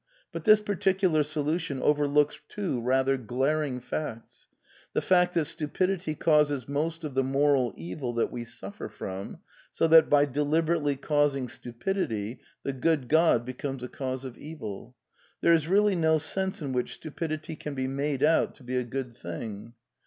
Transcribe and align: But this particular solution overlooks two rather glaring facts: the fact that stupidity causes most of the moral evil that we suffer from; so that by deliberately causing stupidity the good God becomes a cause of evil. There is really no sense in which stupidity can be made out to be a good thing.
But 0.31 0.45
this 0.45 0.61
particular 0.61 1.21
solution 1.21 1.79
overlooks 1.79 2.39
two 2.49 2.81
rather 2.81 3.17
glaring 3.17 3.79
facts: 3.79 4.47
the 4.93 4.99
fact 5.01 5.35
that 5.35 5.45
stupidity 5.45 6.15
causes 6.15 6.67
most 6.67 7.03
of 7.03 7.13
the 7.13 7.23
moral 7.23 7.71
evil 7.77 8.11
that 8.13 8.31
we 8.31 8.43
suffer 8.43 8.89
from; 8.89 9.41
so 9.71 9.87
that 9.89 10.09
by 10.09 10.25
deliberately 10.25 10.95
causing 10.95 11.47
stupidity 11.47 12.39
the 12.63 12.73
good 12.73 13.09
God 13.09 13.45
becomes 13.45 13.83
a 13.83 13.87
cause 13.87 14.25
of 14.25 14.39
evil. 14.39 14.95
There 15.41 15.53
is 15.53 15.67
really 15.67 15.95
no 15.95 16.17
sense 16.17 16.63
in 16.63 16.73
which 16.73 16.95
stupidity 16.95 17.55
can 17.55 17.75
be 17.75 17.87
made 17.87 18.23
out 18.23 18.55
to 18.55 18.63
be 18.63 18.77
a 18.77 18.83
good 18.83 19.13
thing. 19.15 19.73